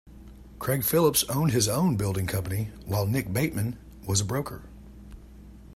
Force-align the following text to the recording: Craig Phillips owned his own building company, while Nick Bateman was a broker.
Craig 0.57 0.83
Phillips 0.83 1.23
owned 1.29 1.51
his 1.51 1.69
own 1.69 1.95
building 1.95 2.25
company, 2.25 2.71
while 2.87 3.05
Nick 3.05 3.31
Bateman 3.31 3.77
was 4.07 4.19
a 4.19 4.25
broker. 4.25 4.63